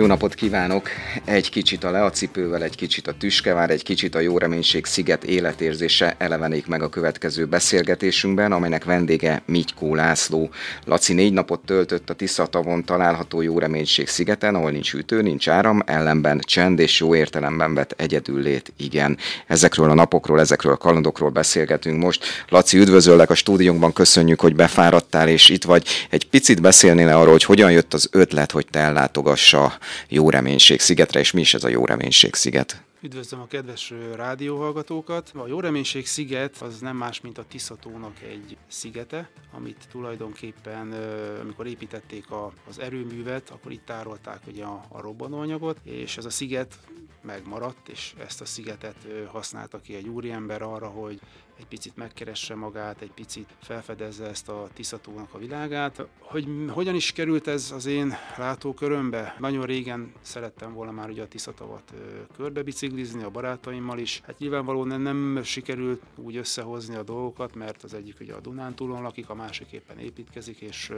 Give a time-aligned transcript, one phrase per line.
[0.00, 0.88] Jó napot kívánok!
[1.24, 6.14] Egy kicsit a leacipővel, egy kicsit a tüskevár, egy kicsit a jó reménység sziget életérzése
[6.18, 10.50] elevenék meg a következő beszélgetésünkben, amelynek vendége Mitykó László.
[10.84, 15.82] Laci négy napot töltött a Tiszatavon található jó reménység szigeten, ahol nincs ütő, nincs áram,
[15.86, 19.18] ellenben csend és jó értelemben vett egyedüllét, igen.
[19.46, 22.24] Ezekről a napokról, ezekről a kalandokról beszélgetünk most.
[22.48, 25.86] Laci, üdvözöllek a stúdiónkban, köszönjük, hogy befáradtál, és itt vagy.
[26.10, 31.20] Egy picit beszélnél arról, hogy hogyan jött az ötlet, hogy te ellátogassa jó reménység szigetre,
[31.20, 32.84] és mi is ez a jó reménység sziget?
[33.02, 35.32] Üdvözlöm a kedves rádióhallgatókat!
[35.34, 40.92] A Jó Reménység sziget az nem más, mint a Tiszatónak egy szigete, amit tulajdonképpen,
[41.40, 46.30] amikor építették a, az erőművet, akkor itt tárolták ugye a, a robbanóanyagot, és ez a
[46.30, 46.78] sziget
[47.22, 51.20] megmaradt, és ezt a szigetet használta ki egy úriember arra, hogy
[51.60, 56.06] egy picit megkeresse magát, egy picit felfedezze ezt a Tiszatónak a világát.
[56.18, 59.36] Hogy hogyan is került ez az én látókörömbe?
[59.38, 61.92] Nagyon régen szerettem volna már ugye a Tiszatavat
[62.36, 64.20] körbe biciklizni a barátaimmal is.
[64.24, 69.28] Hát nyilvánvalóan nem sikerült úgy összehozni a dolgokat, mert az egyik ugye a Dunántúlon lakik,
[69.28, 70.92] a másik éppen építkezik, és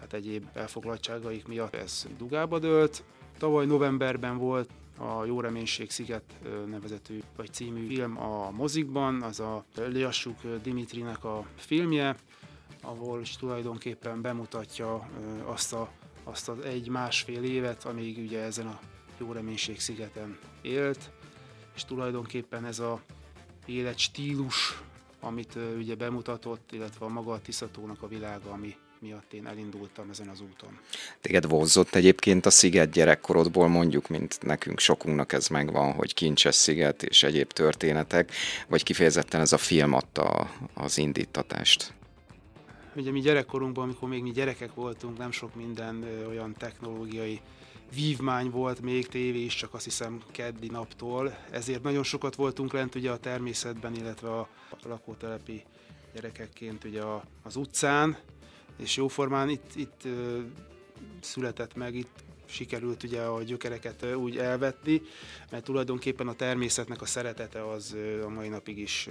[0.00, 3.04] hát egyéb elfoglaltságaik miatt ez dugába dőlt.
[3.38, 6.34] Tavaly novemberben volt a Jó Reménység Sziget
[6.66, 12.16] nevezetű vagy című film a mozikban, az a Liassuk Dimitrinek a filmje,
[12.82, 15.08] ahol is tulajdonképpen bemutatja
[15.44, 15.90] azt, a,
[16.24, 18.78] azt az egy-másfél évet, amíg ugye ezen a
[19.18, 21.10] Jó Reménység szigeten élt,
[21.74, 23.00] és tulajdonképpen ez a
[23.66, 24.82] életstílus,
[25.20, 30.28] amit ugye bemutatott, illetve a maga a Tiszatónak a világa, ami miatt én elindultam ezen
[30.28, 30.78] az úton.
[31.20, 37.02] Téged vonzott egyébként a sziget gyerekkorodból, mondjuk, mint nekünk sokunknak ez megvan, hogy kincses sziget
[37.02, 38.32] és egyéb történetek,
[38.68, 41.94] vagy kifejezetten ez a film adta az indítatást?
[42.96, 47.40] Ugye mi gyerekkorunkban, amikor még mi gyerekek voltunk, nem sok minden olyan technológiai
[47.94, 52.94] vívmány volt még tévé is, csak azt hiszem keddi naptól, ezért nagyon sokat voltunk lent
[52.94, 54.48] ugye a természetben, illetve a
[54.82, 55.62] lakótelepi
[56.14, 57.02] gyerekekként ugye
[57.42, 58.16] az utcán,
[58.76, 60.02] és jóformán itt, itt
[61.20, 65.02] született meg, itt sikerült ugye a gyökereket úgy elvetni,
[65.50, 69.08] mert tulajdonképpen a természetnek a szeretete az a mai napig is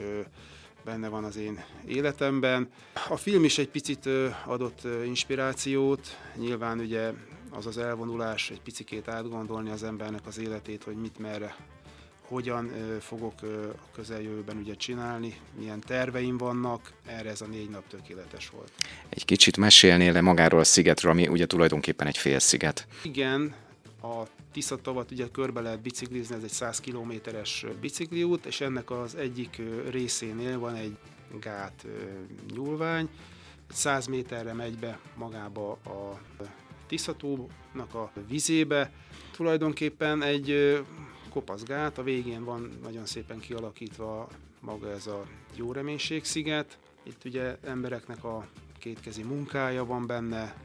[0.86, 2.70] benne van az én életemben.
[3.10, 4.10] A film is egy picit
[4.46, 7.12] adott inspirációt, nyilván ugye
[7.50, 11.56] az az elvonulás, egy picikét átgondolni az embernek az életét, hogy mit merre
[12.28, 18.50] hogyan fogok a közeljövőben ugye csinálni, milyen terveim vannak, erre ez a négy nap tökéletes
[18.50, 18.72] volt.
[19.10, 22.88] Egy kicsit mesélnél magáról a szigetről, ami ugye tulajdonképpen egy félsziget.
[23.04, 23.56] Igen,
[24.02, 29.62] a Tiszatavat ugye körbe lehet biciklizni, ez egy 100 kilométeres bicikliút, és ennek az egyik
[29.90, 30.98] részénél van egy
[31.40, 31.86] gát
[32.54, 33.10] nyúlvány,
[33.70, 36.20] 100 méterre megy be magába a
[36.88, 38.92] Tiszatónak a vizébe.
[39.32, 40.80] Tulajdonképpen egy
[41.36, 44.28] kopaszgát, a végén van nagyon szépen kialakítva
[44.60, 45.24] maga ez a
[45.56, 46.78] jó reménység sziget.
[47.04, 48.48] Itt ugye embereknek a
[48.80, 50.56] kétkezi munkája van benne,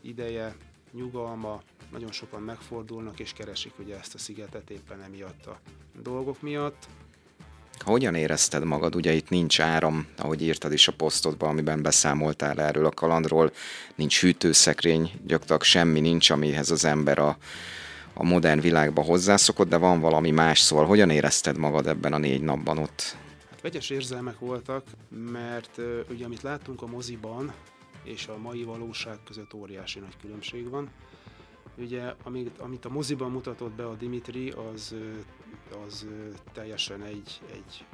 [0.00, 0.56] ideje,
[0.92, 5.58] nyugalma, nagyon sokan megfordulnak és keresik ugye ezt a szigetet éppen emiatt a
[6.02, 6.88] dolgok miatt.
[7.78, 8.94] Hogyan érezted magad?
[8.94, 13.52] Ugye itt nincs áram, ahogy írtad is a posztodban, amiben beszámoltál erről a kalandról,
[13.94, 17.36] nincs hűtőszekrény, gyakorlatilag semmi nincs, amihez az ember a
[18.14, 22.42] a modern világba hozzászokott, de van valami más, szóval hogyan érezted magad ebben a négy
[22.42, 23.16] napban ott?
[23.50, 24.84] Hát vegyes érzelmek voltak,
[25.32, 25.80] mert
[26.10, 27.52] ugye amit láttunk a moziban,
[28.04, 30.90] és a mai valóság között óriási nagy különbség van.
[31.78, 34.94] Ugye, amit, amit a moziban mutatott be a Dimitri, az,
[35.86, 36.06] az
[36.52, 37.84] teljesen egy, egy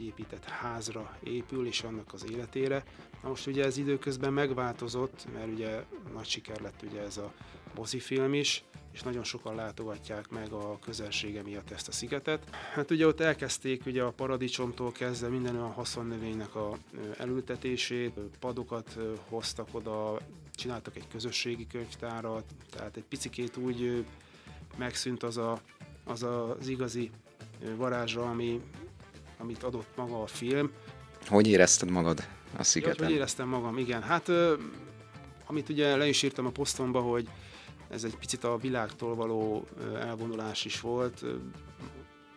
[0.00, 2.84] épített házra épül, és annak az életére.
[3.22, 7.32] Na most ugye ez időközben megváltozott, mert ugye nagy siker lett ugye ez a
[7.74, 12.56] mozifilm is, és nagyon sokan látogatják meg a közelsége miatt ezt a szigetet.
[12.74, 16.78] Hát ugye ott elkezdték ugye a paradicsomtól kezdve minden olyan haszonnövénynek a
[17.18, 20.18] elültetését, padokat hoztak oda,
[20.54, 24.04] csináltak egy közösségi könyvtárat, tehát egy picikét úgy
[24.76, 25.60] megszűnt az a,
[26.04, 27.10] az, az igazi
[27.76, 28.60] varázsra, ami,
[29.42, 30.70] amit adott maga a film.
[31.26, 32.96] Hogy érezted magad a szigeten?
[32.98, 34.02] Ja, hogy éreztem magam, igen.
[34.02, 34.30] Hát
[35.46, 37.28] amit ugye le is írtam a posztomba, hogy
[37.88, 39.66] ez egy picit a világtól való
[40.00, 41.24] elvonulás is volt.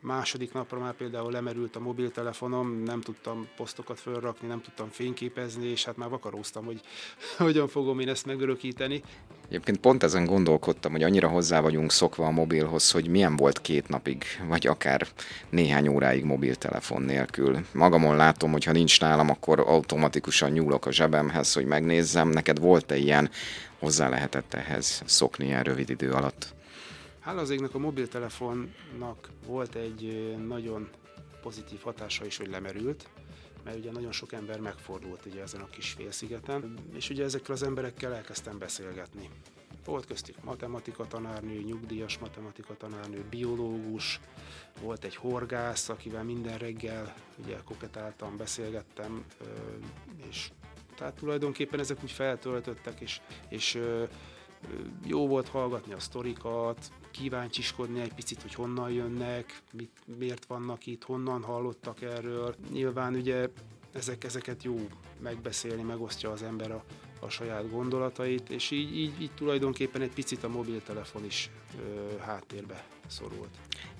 [0.01, 5.85] Második napra már például lemerült a mobiltelefonom, nem tudtam posztokat felrakni, nem tudtam fényképezni, és
[5.85, 6.81] hát már vakaróztam, hogy
[7.37, 9.03] hogyan fogom én ezt megörökíteni.
[9.47, 13.87] Egyébként pont ezen gondolkodtam, hogy annyira hozzá vagyunk szokva a mobilhoz, hogy milyen volt két
[13.87, 15.07] napig, vagy akár
[15.49, 17.65] néhány óráig mobiltelefon nélkül.
[17.73, 22.29] Magamon látom, hogy ha nincs nálam, akkor automatikusan nyúlok a zsebemhez, hogy megnézzem.
[22.29, 23.29] Neked volt-e ilyen,
[23.79, 26.53] hozzá lehetett ehhez szokni ilyen rövid idő alatt?
[27.19, 30.89] Hála az égnek a mobiltelefonnak volt egy nagyon
[31.41, 33.05] pozitív hatása is, hogy lemerült,
[33.65, 37.63] mert ugye nagyon sok ember megfordult ugye ezen a kis félszigeten, és ugye ezekkel az
[37.63, 39.29] emberekkel elkezdtem beszélgetni.
[39.85, 44.19] Volt köztük matematika tanárnő, nyugdíjas matematika tanárnő, biológus,
[44.81, 47.13] volt egy horgász, akivel minden reggel
[47.43, 49.25] ugye koketáltam, beszélgettem,
[50.29, 50.51] és
[50.95, 53.81] tehát tulajdonképpen ezek úgy feltöltöttek, és, és
[55.05, 61.03] jó volt hallgatni a sztorikat, kíváncsiskodni egy picit, hogy honnan jönnek, mit, miért vannak itt,
[61.03, 62.55] honnan hallottak erről.
[62.71, 63.47] Nyilván ugye
[63.93, 64.87] ezek, ezeket jó
[65.19, 66.83] megbeszélni, megosztja az ember a,
[67.19, 72.85] a saját gondolatait, és így, így, így tulajdonképpen egy picit a mobiltelefon is ö, háttérbe
[73.07, 73.49] szorult.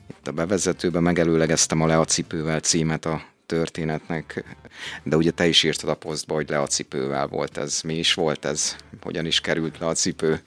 [0.08, 4.58] Itt a bevezetőben megelőlegeztem a Leacipővel címet a történetnek,
[5.04, 7.82] de ugye te is írtad a posztba, hogy le a cipővel volt ez.
[7.82, 8.76] Mi is volt ez?
[9.02, 10.42] Hogyan is került le a cipő?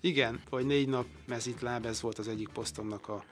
[0.00, 3.24] Igen, vagy négy nap mezitláb, ez volt az egyik posztomnak a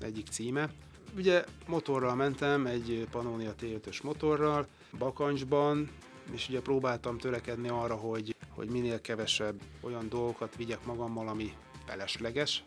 [0.00, 0.70] egyik címe.
[1.16, 4.66] Ugye motorral mentem, egy Pannonia T5-ös motorral,
[4.98, 5.90] bakancsban,
[6.32, 11.52] és ugye próbáltam törekedni arra, hogy, hogy minél kevesebb olyan dolgokat vigyek magammal, ami
[11.86, 12.64] felesleges,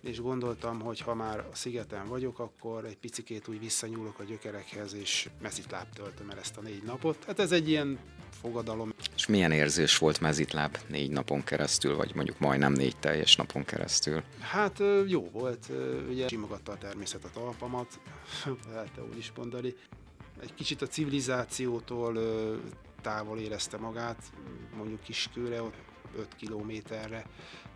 [0.00, 4.94] és gondoltam, hogy ha már a szigeten vagyok, akkor egy picikét úgy visszanyúlok a gyökerekhez,
[4.94, 7.24] és mezitláb töltöm el ezt a négy napot.
[7.24, 7.98] Hát ez egy ilyen
[8.40, 8.92] fogadalom.
[9.14, 14.22] És milyen érzés volt mezitláb négy napon keresztül, vagy mondjuk majdnem négy teljes napon keresztül?
[14.40, 15.66] Hát jó volt,
[16.08, 18.00] ugye simogatta a természet a talpamat,
[18.70, 19.74] lehet úgy is mondani.
[20.40, 22.18] Egy kicsit a civilizációtól
[23.02, 24.22] távol érezte magát,
[24.76, 25.60] mondjuk Kiskőre,
[26.18, 27.24] 5 kilométerre,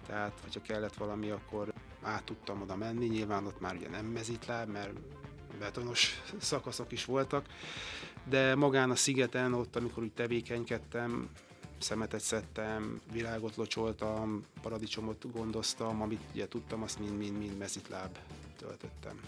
[0.06, 1.72] tehát hogyha kellett valami, akkor
[2.02, 4.92] át tudtam oda menni, nyilván ott már ugye nem mezitláb, mert
[5.60, 7.46] betonos szakaszok is voltak,
[8.24, 11.28] de magán a szigeten, ott amikor úgy tevékenykedtem,
[11.78, 18.16] szemetet szedtem, virágot locsoltam, paradicsomot gondoztam, amit ugye tudtam, azt mind-mind-mind mezitláb
[18.58, 19.20] töltöttem.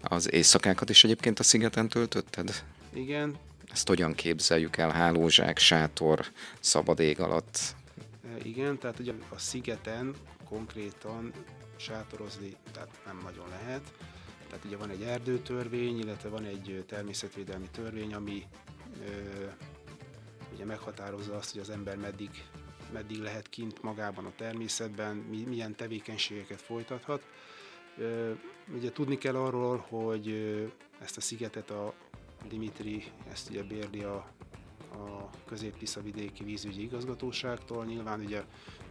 [0.00, 2.64] Az éjszakákat is egyébként a szigeten töltötted?
[2.92, 3.36] Igen.
[3.70, 4.90] Ezt hogyan képzeljük el?
[4.90, 6.26] Hálózsák, sátor,
[6.60, 7.58] szabad ég alatt?
[8.24, 10.14] E, igen, tehát ugye a szigeten
[10.48, 11.32] konkrétan
[11.76, 13.92] sátorozni, tehát nem nagyon lehet.
[14.54, 18.42] Tehát ugye van egy erdőtörvény, illetve van egy természetvédelmi törvény, ami
[19.06, 19.46] ö,
[20.52, 22.30] ugye meghatározza azt, hogy az ember meddig,
[22.92, 27.26] meddig lehet kint magában a természetben, milyen tevékenységeket folytathat.
[27.98, 28.32] Ö,
[28.74, 30.28] ugye tudni kell arról, hogy
[31.00, 31.94] ezt a szigetet a
[32.48, 34.16] Dimitri, ezt ugye bérli a,
[34.92, 37.84] a közép vidéki vízügyi igazgatóságtól.
[37.84, 38.44] Nyilván ugye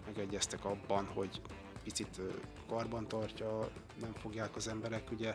[0.06, 1.42] megegyeztek abban, hogy
[1.84, 2.20] picit
[2.68, 3.70] karban tartja,
[4.02, 5.34] nem fogják az emberek ugye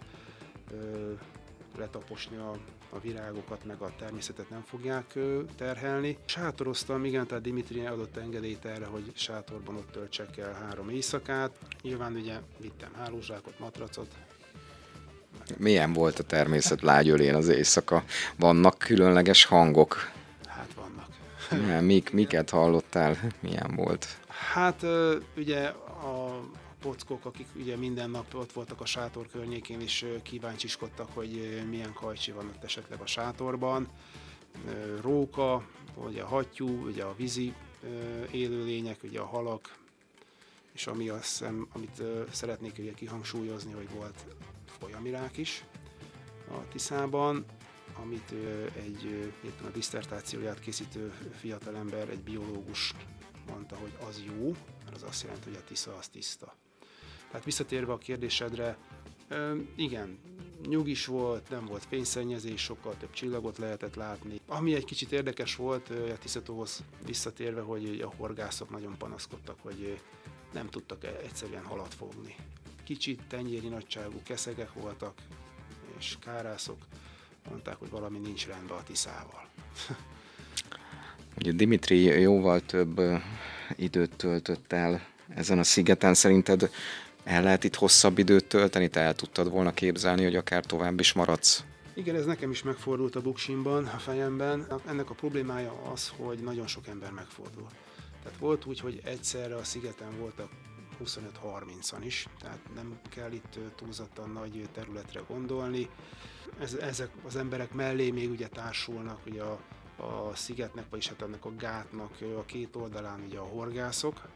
[1.76, 2.50] letaposni a,
[2.90, 5.18] a virágokat, meg a természetet nem fogják
[5.56, 6.18] terhelni.
[6.24, 11.58] Sátoroztam, igen, tehát Dimitri adott engedélyt erre, hogy sátorban ott töltsek el három éjszakát.
[11.82, 14.08] Nyilván ugye vittem hálózsákot, matracot.
[15.56, 18.04] Milyen volt a természet lágyölén az éjszaka?
[18.36, 20.10] Vannak különleges hangok?
[20.46, 21.08] Hát vannak.
[21.64, 23.16] Milyen, mik, miket hallottál?
[23.40, 24.06] Milyen volt?
[24.38, 24.86] Hát
[25.36, 26.40] ugye a
[26.80, 32.32] pockok, akik ugye minden nap ott voltak a sátor környékén, és kíváncsiskodtak, hogy milyen kajcsi
[32.32, 33.88] van ott esetleg a sátorban.
[35.00, 37.54] Róka, ugye a hattyú, ugye a vízi
[38.30, 39.76] élőlények, ugye a halak,
[40.72, 44.24] és ami azt hiszem, amit szeretnék ugye kihangsúlyozni, hogy volt
[44.78, 45.64] folyamirák is
[46.50, 47.44] a Tiszában,
[48.02, 48.32] amit
[48.76, 49.04] egy
[49.44, 52.94] éppen a diszertációját készítő fiatalember, egy biológus
[53.48, 56.54] mondta, hogy az jó, mert az azt jelenti, hogy a Tisza az tiszta.
[57.30, 58.78] Tehát visszatérve a kérdésedre,
[59.76, 60.18] igen,
[60.66, 64.40] nyugis volt, nem volt fényszennyezés, sokkal több csillagot lehetett látni.
[64.46, 70.00] Ami egy kicsit érdekes volt a Tiszatóhoz visszatérve, hogy a horgászok nagyon panaszkodtak, hogy
[70.52, 72.34] nem tudtak e- egyszerűen halat fogni.
[72.84, 75.14] Kicsit tenyéri nagyságú keszegek voltak,
[75.98, 76.86] és kárászok
[77.48, 79.48] mondták, hogy valami nincs rendben a Tiszával.
[81.38, 83.00] Ugye Dimitri jóval több
[83.76, 85.00] időt töltött el
[85.34, 86.14] ezen a szigeten.
[86.14, 86.70] Szerinted
[87.24, 88.88] el lehet itt hosszabb időt tölteni?
[88.88, 91.64] Te el tudtad volna képzelni, hogy akár tovább is maradsz?
[91.94, 94.66] Igen, ez nekem is megfordult a buksimban, a fejemben.
[94.86, 97.66] Ennek a problémája az, hogy nagyon sok ember megfordul.
[98.22, 100.50] Tehát volt úgy, hogy egyszerre a szigeten voltak
[101.04, 105.88] 25-30-an is, tehát nem kell itt túlzottan nagy területre gondolni.
[106.60, 109.58] Ez, ezek az emberek mellé még ugye társulnak ugye a
[109.98, 114.28] a szigetnek, vagyis hát ennek a gátnak a két oldalán ugye a horgászok,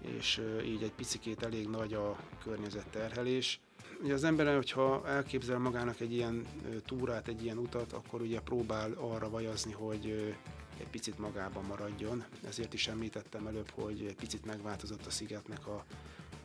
[0.00, 3.60] és így egy picikét elég nagy a környezetterhelés.
[4.02, 6.46] Ugye az ember, hogyha elképzel magának egy ilyen
[6.86, 10.34] túrát, egy ilyen utat, akkor ugye próbál arra vajazni, hogy
[10.78, 12.24] egy picit magában maradjon.
[12.46, 15.84] Ezért is említettem előbb, hogy egy picit megváltozott a szigetnek a,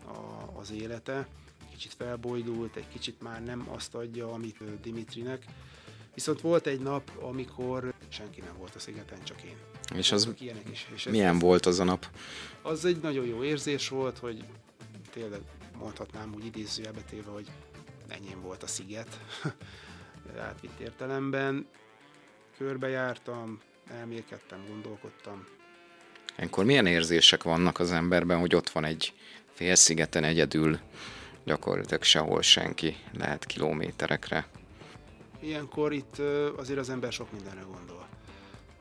[0.06, 1.28] a, az élete,
[1.72, 5.46] kicsit felbojdult, egy kicsit már nem azt adja, amit Dimitrinek.
[6.18, 9.56] Viszont volt egy nap, amikor senki nem volt a szigeten, csak én.
[9.96, 10.88] És az ilyenek is.
[10.94, 12.08] És milyen ez, volt az a nap?
[12.62, 14.44] Az egy nagyon jó érzés volt, hogy
[15.12, 15.42] tényleg
[15.80, 17.48] mondhatnám úgy idézőjelbe téve, hogy
[18.08, 19.20] enyém volt a sziget,
[20.48, 21.68] átvitt értelemben.
[22.58, 25.46] Körbejártam, elmélkedtem, gondolkodtam.
[26.36, 29.14] Ekkor milyen érzések vannak az emberben, hogy ott van egy
[29.54, 30.80] félszigeten egyedül,
[31.44, 34.48] gyakorlatilag sehol senki, lehet kilométerekre.
[35.40, 36.18] Ilyenkor itt
[36.58, 38.08] azért az ember sok mindenre gondol.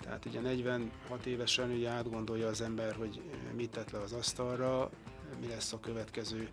[0.00, 3.22] Tehát ugye 46 évesen ugye átgondolja az ember, hogy
[3.54, 4.90] mit tett le az asztalra,
[5.40, 6.48] mi lesz a következő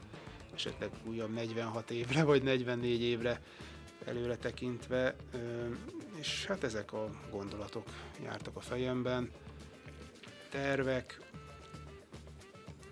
[0.54, 3.42] esetleg újabb 46 évre, vagy 44 évre
[4.06, 5.16] előre tekintve,
[6.20, 7.88] és hát ezek a gondolatok
[8.24, 9.32] jártak a fejemben.
[10.50, 11.20] Tervek,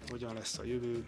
[0.10, 1.06] hogyan lesz a jövő.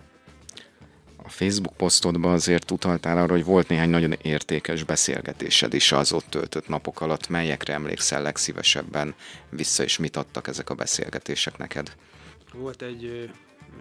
[1.25, 6.25] A Facebook posztodban azért utaltál arra, hogy volt néhány nagyon értékes beszélgetésed is az ott
[6.30, 7.27] töltött napok alatt.
[7.27, 9.15] Melyekre emlékszel legszívesebben
[9.50, 11.96] vissza, és mit adtak ezek a beszélgetések neked?
[12.53, 13.32] Volt egy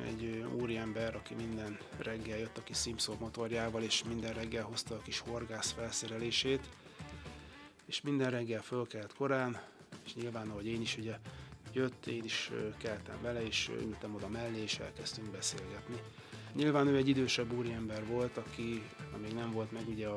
[0.07, 5.03] egy úriember, aki minden reggel jött a kis Simpson motorjával, és minden reggel hozta a
[5.03, 6.69] kis horgász felszerelését,
[7.87, 9.61] és minden reggel fölkelt korán,
[10.05, 11.19] és nyilván, ahogy én is ugye
[11.73, 15.97] jött, én is keltem vele, és ültem oda mellé, és elkezdtünk beszélgetni.
[16.55, 18.83] Nyilván ő egy idősebb úriember volt, aki
[19.23, 20.17] még nem volt meg ugye a,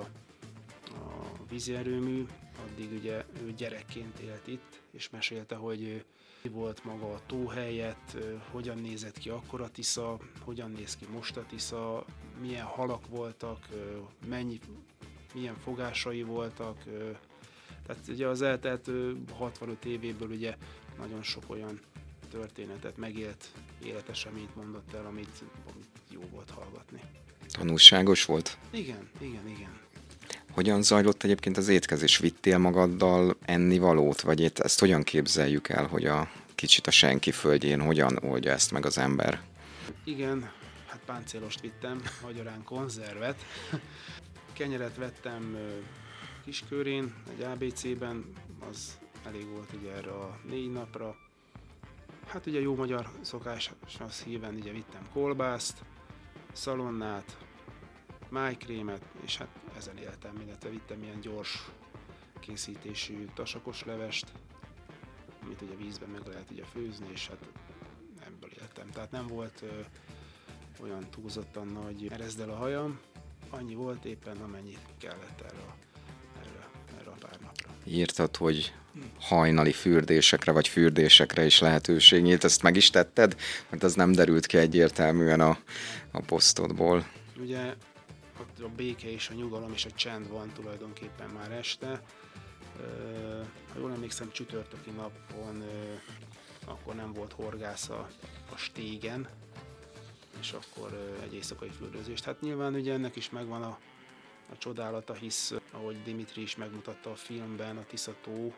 [0.90, 6.06] a vízi addig ugye ő gyerekként élt itt, és mesélte, hogy
[6.52, 8.18] volt maga a tó helyett,
[8.52, 12.06] hogyan nézett ki akkor a Tisza, hogyan néz ki most a Tisza,
[12.42, 13.68] milyen halak voltak,
[14.28, 14.60] mennyi,
[15.34, 16.84] milyen fogásai voltak.
[17.86, 18.90] Tehát ugye az eltelt
[19.32, 20.58] 65 évéből ugye
[20.98, 21.80] nagyon sok olyan
[22.30, 23.52] történetet megélt,
[23.84, 25.95] életeseményt mondott el, amit, amit
[26.32, 27.00] volt hallgatni.
[27.52, 28.58] Tanulságos volt?
[28.72, 29.84] Igen, igen, igen.
[30.52, 32.18] Hogyan zajlott egyébként az étkezés?
[32.18, 37.32] Vittél magaddal enni valót, vagy itt ezt hogyan képzeljük el, hogy a kicsit a senki
[37.32, 39.42] földjén hogyan oldja ezt meg az ember?
[40.04, 40.52] Igen,
[40.88, 43.46] hát páncélost vittem, magyarán konzervet.
[44.54, 45.58] Kenyeret vettem
[46.46, 48.34] kiskörén, egy ABC-ben,
[48.70, 51.16] az elég volt ugye erre a négy napra.
[52.28, 55.78] Hát ugye jó magyar szokás az híven ugye vittem kolbászt,
[56.56, 57.38] szalonnát,
[58.30, 61.66] májkrémet, és hát ezen éltem, illetve vittem ilyen gyors
[62.40, 64.32] készítésű tasakos levest,
[65.44, 67.50] amit ugye vízben meg lehet ugye főzni, és hát
[68.26, 68.90] ebből éltem.
[68.90, 69.80] Tehát nem volt ö,
[70.82, 73.00] olyan túlzottan nagy erezdel a hajam,
[73.50, 75.76] annyi volt éppen, amennyi kellett erre,
[76.40, 76.70] erre,
[77.00, 77.55] erre a pár napra.
[77.86, 78.74] Írtad, hogy
[79.20, 82.44] hajnali fürdésekre vagy fürdésekre is lehetőség nyílt.
[82.44, 83.36] Ezt meg is tetted?
[83.70, 85.58] Mert az nem derült ki egyértelműen a,
[86.12, 87.08] a posztodból.
[87.40, 87.74] Ugye
[88.62, 92.02] a béke és a nyugalom és a csend van tulajdonképpen már este.
[93.74, 95.64] Ha jól emlékszem, csütörtöki napon
[96.66, 98.10] akkor nem volt horgász a,
[98.54, 99.28] a stégen,
[100.40, 102.24] és akkor egy éjszakai fürdőzést.
[102.24, 103.80] Hát nyilván ugye ennek is megvan a,
[104.52, 108.54] a csodálata, hisz ahogy Dimitri is megmutatta a filmben, a Tiszató,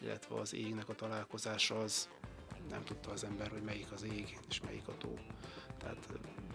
[0.00, 2.08] illetve az égnek a találkozása az
[2.70, 5.18] nem tudta az ember, hogy melyik az ég és melyik a tó.
[5.78, 6.08] Tehát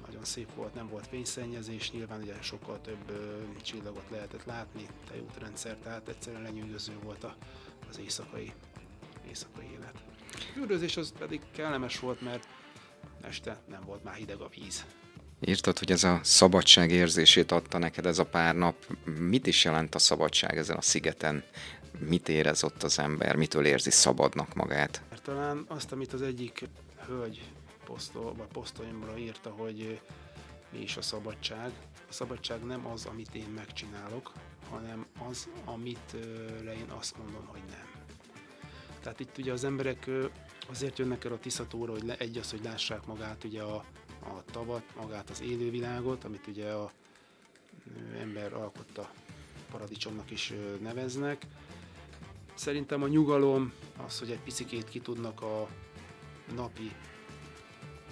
[0.05, 5.75] nagyon szép volt, nem volt fényszennyezés, nyilván ugye sokkal több ö, csillagot lehetett látni, tejútrendszer,
[5.75, 7.36] tehát egyszerűen lenyűgöző volt a,
[7.89, 8.53] az éjszakai,
[9.27, 10.03] éjszakai élet.
[10.69, 12.48] A az pedig kellemes volt, mert
[13.22, 14.86] este nem volt már hideg a víz.
[15.46, 18.75] Írtad, hogy ez a szabadság érzését adta neked ez a pár nap.
[19.20, 21.44] Mit is jelent a szabadság ezen a szigeten?
[22.00, 23.36] Mit érez ott az ember?
[23.36, 25.02] Mitől érzi szabadnak magát?
[25.24, 26.70] Talán azt, amit az egyik
[27.08, 27.44] hölgy
[27.86, 30.00] posztol, vagy posztolimra írta, hogy
[30.72, 31.72] mi is a szabadság.
[32.10, 34.32] A szabadság nem az, amit én megcsinálok,
[34.70, 36.14] hanem az, amit
[36.64, 37.90] én azt mondom, hogy nem.
[39.02, 40.10] Tehát itt ugye az emberek
[40.70, 43.84] azért jönnek el a Tiszatóra, hogy egy az, hogy lássák magát ugye a,
[44.27, 46.91] a tavat, magát az élővilágot, amit ugye a
[48.20, 49.12] ember alkotta
[49.72, 51.46] paradicsomnak is neveznek.
[52.53, 53.74] Szerintem a nyugalom,
[54.05, 55.67] az, hogy egy picikét ki tudnak a
[56.55, 56.91] napi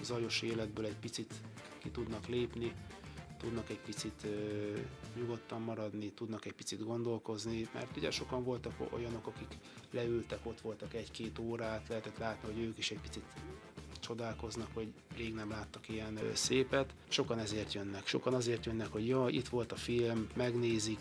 [0.02, 1.34] zajos életből egy picit
[1.78, 2.74] ki tudnak lépni,
[3.38, 4.78] tudnak egy picit ö,
[5.16, 9.58] nyugodtan maradni, tudnak egy picit gondolkozni, mert ugye sokan voltak olyanok, akik
[9.92, 13.24] leültek, ott voltak egy-két órát, lehetett látni, hogy ők is egy picit
[14.04, 16.94] csodálkoznak, hogy rég nem láttak ilyen szépet.
[17.08, 21.00] Sokan ezért jönnek, sokan azért jönnek, hogy ja, itt volt a film, megnézik,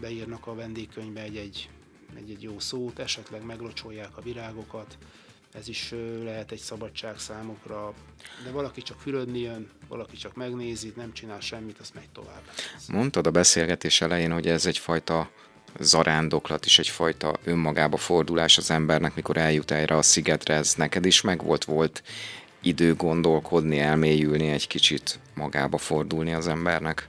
[0.00, 1.70] beírnak a vendégkönyvbe egy-egy,
[2.14, 4.98] egy-egy jó szót, esetleg meglocsolják a virágokat,
[5.52, 7.94] ez is lehet egy szabadság számukra,
[8.44, 12.42] de valaki csak fürödni jön, valaki csak megnézi, nem csinál semmit, azt megy tovább.
[12.88, 15.30] Mondtad a beszélgetés elején, hogy ez egyfajta
[15.78, 21.20] zarándoklat is egyfajta önmagába fordulás az embernek, mikor eljut erre a szigetre, ez neked is
[21.20, 22.02] megvolt, volt
[22.60, 27.08] idő gondolkodni, elmélyülni, egy kicsit magába fordulni az embernek?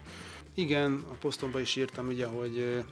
[0.54, 2.84] Igen, a posztomban is írtam ugye, hogy,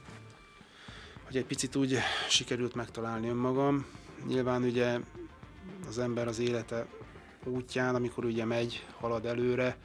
[1.26, 3.86] hogy egy picit úgy sikerült megtalálni önmagam.
[4.26, 4.98] Nyilván ugye
[5.88, 6.86] az ember az élete
[7.44, 9.76] útján, amikor ugye megy, halad előre,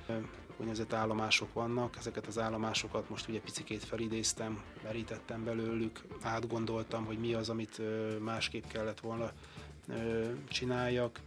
[0.64, 7.34] úgynevezett állomások vannak, ezeket az állomásokat most ugye picikét felidéztem, merítettem belőlük, átgondoltam, hogy mi
[7.34, 7.82] az, amit
[8.20, 9.32] másképp kellett volna
[10.50, 11.20] csináljak.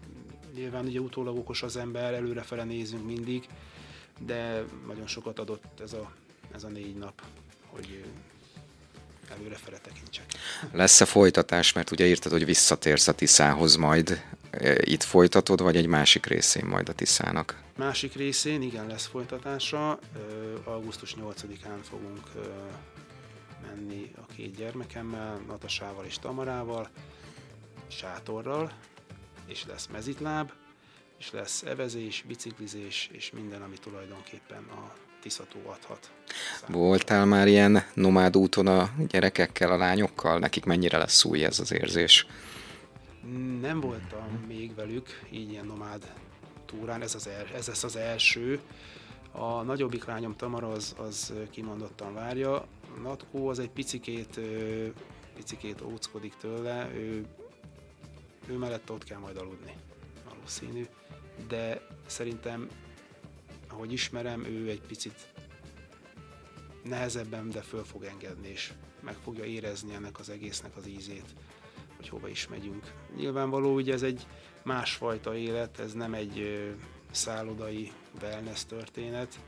[0.54, 3.48] Nyilván ugye utólag okos az ember, előrefele nézünk mindig,
[4.18, 6.12] de nagyon sokat adott ez a,
[6.54, 7.22] ez a négy nap,
[7.66, 8.04] hogy
[9.30, 10.26] előrefele tekintsek.
[10.72, 14.22] Lesz-e folytatás, mert ugye írtad, hogy visszatérsz a Tiszához majd,
[14.80, 17.62] itt folytatod, vagy egy másik részén majd a Tiszának?
[17.76, 19.98] Másik részén igen lesz folytatása.
[20.64, 22.26] Augusztus 8-án fogunk
[23.66, 26.88] menni a két gyermekemmel, Natasával és Tamarával,
[27.88, 28.72] sátorral,
[29.46, 30.52] és lesz mezitláb,
[31.18, 36.10] és lesz evezés, biciklizés, és minden, ami tulajdonképpen a Tiszató adhat.
[36.66, 40.38] Voltál már ilyen nomád úton a gyerekekkel, a lányokkal?
[40.38, 42.26] Nekik mennyire lesz új ez az érzés?
[43.60, 46.12] Nem voltam még velük, így ilyen nomád
[46.64, 48.60] túrán, ez, az el, ez lesz az első.
[49.32, 52.66] A nagyobbik lányom Tamara az, az kimondottan várja.
[53.02, 54.40] Natkó az egy picikét,
[55.34, 57.26] picikét óckodik tőle, ő,
[58.46, 59.74] ő mellett ott kell majd aludni,
[60.28, 60.86] valószínű.
[61.48, 62.68] De szerintem,
[63.68, 65.32] ahogy ismerem, ő egy picit
[66.82, 71.34] nehezebben, de föl fog engedni, és meg fogja érezni ennek az egésznek az ízét
[71.96, 72.92] hogy hova is megyünk.
[73.16, 74.26] Nyilvánvaló, hogy ez egy
[74.62, 76.66] másfajta élet, ez nem egy
[77.10, 79.38] szállodai wellness történet.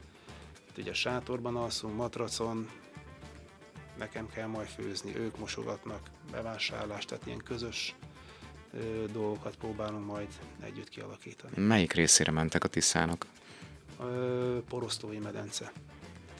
[0.68, 2.68] Itt ugye sátorban alszunk, matracon,
[3.98, 7.94] nekem kell majd főzni, ők mosogatnak, bevásárlás, tehát ilyen közös
[8.72, 10.28] ö, dolgokat próbálunk majd
[10.61, 11.62] együtt kialakítani.
[11.62, 13.26] Melyik részére mentek a Tiszának?
[14.00, 15.72] Ö, porosztói medence.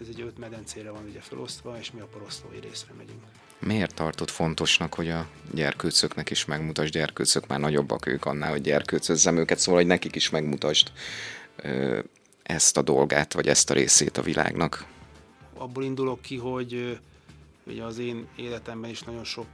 [0.01, 3.25] Ez egy öt medencére van ugye felosztva, és mi a porosztói részre megyünk.
[3.61, 9.37] Miért tartott fontosnak, hogy a gyerkőcöknek is megmutasd, gyerkőcök már nagyobbak ők annál, hogy gyerkőcözzem
[9.37, 10.93] őket, szóval, hogy nekik is megmutasd
[11.57, 11.99] ö,
[12.43, 14.87] ezt a dolgát, vagy ezt a részét a világnak?
[15.55, 17.01] Abból indulok ki, hogy
[17.67, 19.47] ugye az én életemben is nagyon sok,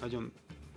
[0.00, 0.32] nagyon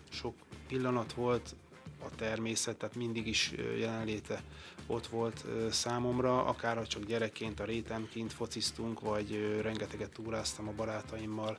[0.10, 0.34] sok
[0.67, 1.56] pillanat volt
[1.99, 4.41] a természet, tehát mindig is jelenléte
[4.88, 11.58] ott volt számomra, akár csak gyerekként a rétemként fociztunk, vagy rengeteget túráztam a barátaimmal,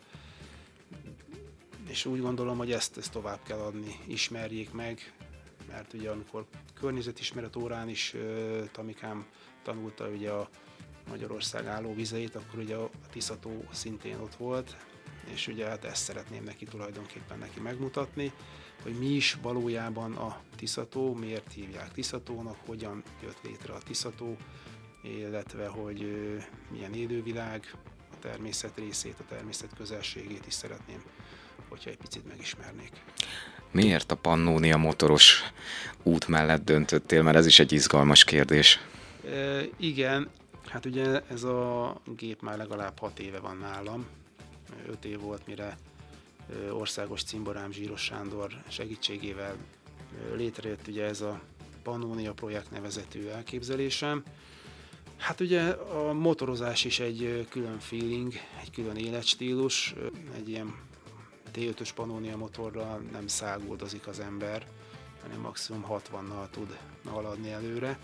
[1.88, 5.12] és úgy gondolom, hogy ezt, ezt tovább kell adni, ismerjék meg,
[5.68, 8.14] mert ugye amikor környezetismeret órán is
[8.72, 9.26] Tamikám
[9.62, 10.48] tanulta ugye a
[11.08, 14.76] Magyarország állóvizeit, akkor ugye a Tiszató szintén ott volt,
[15.32, 18.32] és ugye hát ezt szeretném neki tulajdonképpen neki megmutatni,
[18.82, 24.36] hogy mi is valójában a Tiszató, miért hívják Tiszatónak, hogyan jött létre a Tiszató,
[25.02, 26.26] illetve hogy
[26.70, 27.74] milyen élővilág,
[28.16, 31.02] a természet részét, a természet közelségét is szeretném,
[31.68, 32.92] hogyha egy picit megismernék.
[33.70, 35.42] Miért a Pannónia motoros
[36.02, 38.80] út mellett döntöttél, mert ez is egy izgalmas kérdés.
[39.30, 40.30] E, igen,
[40.66, 44.06] hát ugye ez a gép már legalább 6 éve van nálam.
[44.88, 45.76] 5 év volt, mire
[46.70, 49.56] országos cimborám Zsíros Sándor segítségével
[50.34, 51.40] létrejött ugye ez a
[51.82, 54.22] Pannonia projekt nevezetű elképzelésem.
[55.16, 59.94] Hát ugye a motorozás is egy külön feeling, egy külön életstílus,
[60.36, 60.74] egy ilyen
[61.54, 64.66] T5-ös Pannonia motorral nem száguldozik az ember,
[65.22, 67.98] hanem maximum 60-nal tud haladni előre,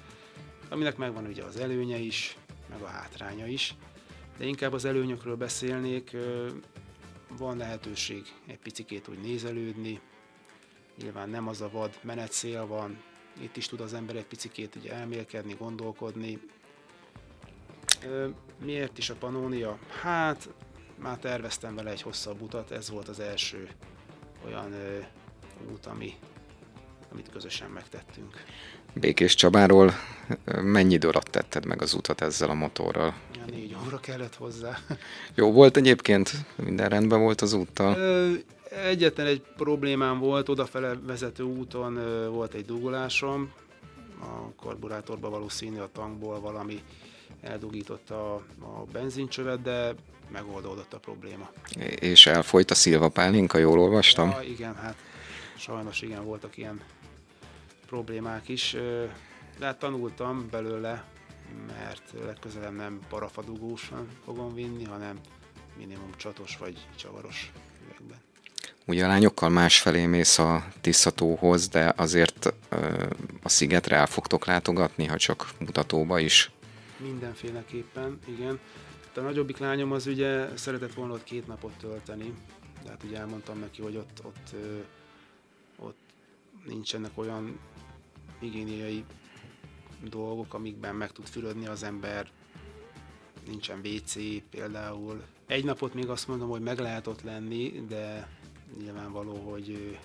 [0.68, 2.37] aminek megvan ugye az előnye is,
[2.70, 3.75] meg a hátránya is,
[4.38, 6.16] de inkább az előnyökről beszélnék,
[7.38, 10.01] van lehetőség egy picikét úgy nézelődni,
[11.03, 13.03] nyilván nem az a vad menetszél van,
[13.40, 16.38] itt is tud az ember egy picikét ugye elmélkedni, gondolkodni.
[18.65, 19.79] Miért is a Panónia?
[20.03, 20.49] Hát
[21.03, 23.69] már terveztem vele egy hosszabb utat, ez volt az első
[24.47, 24.75] olyan
[25.73, 26.15] út, ami,
[27.12, 28.45] amit közösen megtettünk.
[28.95, 29.93] Békés Csabáról
[30.62, 33.15] mennyi idő alatt tetted meg az utat ezzel a motorral?
[33.35, 34.79] Ja, négy óra kellett hozzá.
[35.35, 36.33] Jó volt egyébként?
[36.57, 37.97] Minden rendben volt az úttal?
[37.97, 38.33] Ö,
[38.85, 43.53] egyetlen egy problémám volt, odafele vezető úton ö, volt egy dugulásom,
[44.21, 46.83] a karburátorba valószínű a tankból valami
[47.40, 49.95] eldugította a, a benzincsövet, de
[50.29, 51.51] megoldódott a probléma.
[52.01, 54.31] És elfolyt a szilva pálinka, jól olvastam?
[54.31, 54.97] Ja, igen, hát
[55.57, 56.81] sajnos igen, voltak ilyen
[57.87, 58.77] problémák is,
[59.59, 61.05] de hát tanultam belőle,
[61.66, 65.18] mert legközelebb nem parafadugósan fogom vinni, hanem
[65.79, 67.53] minimum csatos vagy csavaros
[67.85, 68.18] üvegben.
[68.87, 72.55] Ugye a lányokkal másfelé mész a Tiszatóhoz, de azért
[73.42, 76.51] a szigetre el fogtok látogatni, ha csak mutatóba is?
[77.03, 78.59] Mindenféleképpen, igen.
[79.07, 82.35] Hát a nagyobbik lányom az ugye szeretett volna ott két napot tölteni,
[82.85, 84.55] de hát ugye elmondtam neki, hogy ott, ott,
[85.79, 85.99] ott
[86.67, 87.59] nincsenek olyan
[88.38, 89.05] higiéniai
[90.09, 92.31] dolgok, amikben meg tud fürödni az ember,
[93.47, 94.15] nincsen WC
[94.51, 95.23] például.
[95.47, 98.29] Egy napot még azt mondom, hogy meg lehet ott lenni, de
[98.79, 99.99] nyilvánvaló, hogy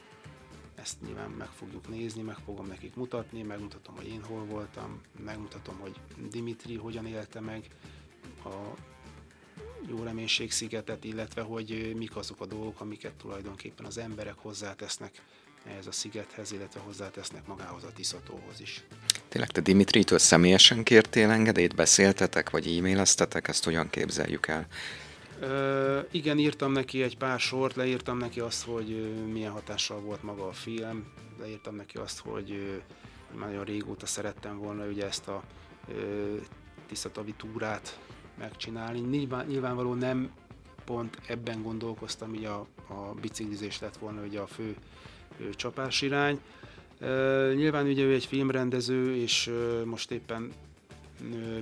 [0.81, 5.79] ezt nyilván meg fogjuk nézni, meg fogom nekik mutatni, megmutatom, hogy én hol voltam, megmutatom,
[5.79, 5.95] hogy
[6.29, 7.67] Dimitri hogyan élte meg
[8.43, 8.49] a
[9.87, 15.21] jó reménység szigetet, illetve hogy mik azok a dolgok, amiket tulajdonképpen az emberek hozzátesznek
[15.65, 18.83] ehhez a szigethez, illetve hozzátesznek magához a Tiszatóhoz is.
[19.27, 24.67] Tényleg te Dimitritől személyesen kértél engedélyt, beszéltetek, vagy e-maileztetek, ezt hogyan képzeljük el?
[26.11, 30.51] Igen, írtam neki egy pár sort, leírtam neki azt, hogy milyen hatással volt maga a
[30.51, 31.05] film,
[31.39, 32.81] leírtam neki azt, hogy
[33.39, 35.43] nagyon régóta szerettem volna ugye ezt a
[36.87, 37.99] Tiszatavi túrát
[38.37, 38.99] megcsinálni.
[38.99, 40.31] Nyilván, nyilvánvaló nem
[40.85, 44.75] pont ebben gondolkoztam, hogy a, a biciklizés lett volna ugye a fő
[45.55, 46.39] csapásirány.
[47.55, 49.51] Nyilván ugye ő egy filmrendező, és
[49.85, 50.51] most éppen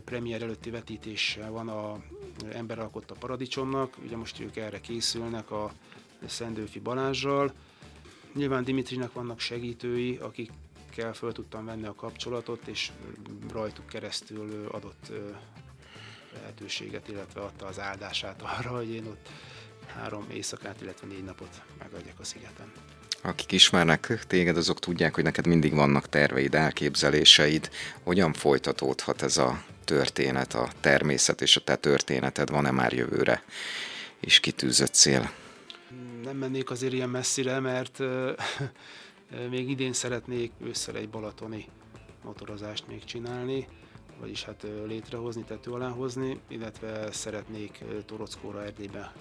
[0.05, 2.03] premier előtti vetítése van a
[2.51, 5.73] Ember alkotta paradicsomnak, ugye most ők erre készülnek a
[6.25, 7.53] Szendőfi Balázsral.
[8.33, 12.91] Nyilván Dimitrinek vannak segítői, akikkel föl tudtam venni a kapcsolatot, és
[13.51, 15.11] rajtuk keresztül adott
[16.33, 19.29] lehetőséget, illetve adta az áldását arra, hogy én ott
[19.85, 22.71] három éjszakát, illetve négy napot megadjak a szigeten
[23.25, 27.69] akik ismernek téged, azok tudják, hogy neked mindig vannak terveid, elképzeléseid.
[28.03, 32.49] Hogyan folytatódhat ez a történet, a természet és a te történeted?
[32.49, 33.43] Van-e már jövőre
[34.19, 35.31] is kitűzött cél?
[36.23, 37.99] Nem mennék azért ilyen messzire, mert
[39.49, 41.67] még idén szeretnék ősszel egy balatoni
[42.23, 43.67] motorozást még csinálni,
[44.19, 49.13] vagyis hát létrehozni, tető alá hozni, illetve szeretnék Torockóra Erdélybe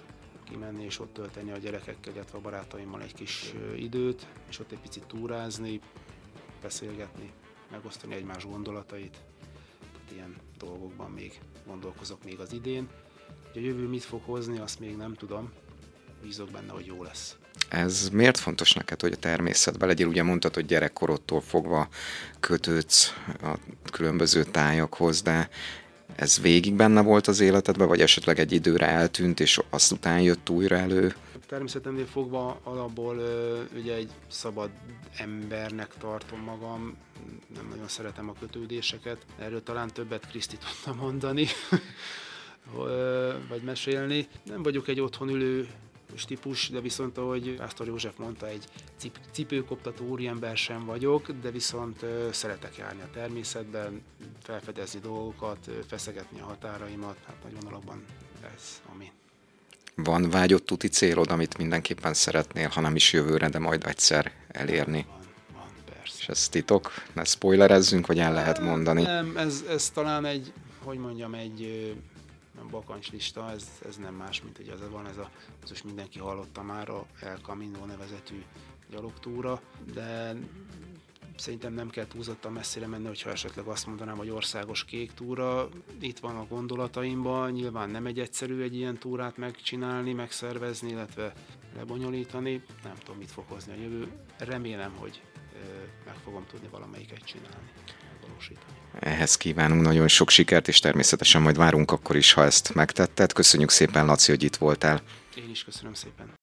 [0.43, 4.79] kimenni és ott tölteni a gyerekekkel, illetve a barátaimmal egy kis időt, és ott egy
[4.79, 5.79] picit túrázni,
[6.61, 7.31] beszélgetni,
[7.71, 9.17] megosztani egymás gondolatait.
[9.79, 12.87] Tehát ilyen dolgokban még gondolkozok még az idén.
[13.53, 15.51] Hogy a jövő mit fog hozni, azt még nem tudom.
[16.21, 17.35] Bízok benne, hogy jó lesz.
[17.69, 20.07] Ez miért fontos neked, hogy a természetben legyél?
[20.07, 21.87] Ugye mondtad, hogy gyerekkorodtól fogva
[22.39, 23.57] kötődsz a
[23.91, 25.49] különböző tájakhoz, de
[26.15, 30.49] ez végig benne volt az életedben, vagy esetleg egy időre eltűnt, és azt után jött
[30.49, 31.15] újra elő?
[31.47, 33.17] Természetemnél fogva alapból
[33.75, 34.69] ugye egy szabad
[35.17, 36.97] embernek tartom magam,
[37.55, 39.25] nem nagyon szeretem a kötődéseket.
[39.39, 41.47] Erről talán többet Kriszti tudna mondani,
[43.49, 44.27] vagy mesélni.
[44.43, 45.67] Nem vagyok egy otthon ülő
[46.23, 48.65] típus, de viszont ahogy Pásztor József mondta, egy
[48.97, 54.01] cip- cipőkoptató úriember sem vagyok, de viszont szeretek járni a természetben,
[54.43, 58.03] felfedezni dolgokat, feszegetni a határaimat, hát nagy vonalakban
[58.55, 59.11] ez, ami.
[59.95, 65.05] Van vágyott tuti célod, amit mindenképpen szeretnél, ha nem is jövőre, de majd egyszer elérni?
[65.07, 65.19] Van,
[65.53, 66.15] van, persze.
[66.19, 66.91] És ez titok?
[67.13, 69.01] Ne spoilerezzünk, vagy el lehet mondani?
[69.01, 71.93] Nem, ez, ez talán egy, hogy mondjam, egy
[72.69, 75.31] bakancslista, ez, ez nem más, mint hogy az van ez a,
[75.63, 78.43] az most mindenki hallotta már a El Camino nevezetű
[78.89, 79.61] gyalogtúra,
[79.93, 80.35] de
[81.37, 85.69] szerintem nem kell túlzottan messzire menni, hogyha esetleg azt mondanám, hogy országos kék túra.
[85.99, 91.33] Itt van a gondolataimban, nyilván nem egy egyszerű egy ilyen túrát megcsinálni, megszervezni, illetve
[91.75, 92.63] lebonyolítani.
[92.83, 94.11] Nem tudom, mit fog hozni a jövő.
[94.37, 95.21] Remélem, hogy
[96.05, 97.71] meg fogom tudni valamelyiket csinálni,
[98.11, 98.74] megvalósítani.
[98.99, 103.33] Ehhez kívánunk nagyon sok sikert, és természetesen majd várunk akkor is, ha ezt megtetted.
[103.33, 105.01] Köszönjük szépen, Laci, hogy itt voltál.
[105.35, 106.33] Én is köszönöm szépen.